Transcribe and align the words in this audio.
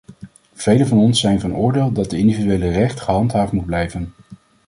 Velen 0.53 0.87
van 0.87 0.97
ons 0.97 1.19
zijn 1.19 1.39
van 1.39 1.55
oordeel 1.55 1.91
dat 1.91 1.95
dat 2.03 2.13
individuele 2.13 2.69
recht 2.69 2.99
gehandhaafd 2.99 3.51
moet 3.51 3.65
blijven. 3.65 4.13